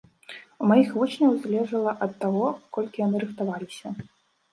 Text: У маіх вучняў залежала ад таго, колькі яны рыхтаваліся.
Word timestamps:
У 0.61 0.67
маіх 0.69 0.87
вучняў 1.01 1.35
залежала 1.43 1.93
ад 2.05 2.15
таго, 2.23 2.47
колькі 2.79 2.97
яны 3.07 3.17
рыхтаваліся. 3.25 3.93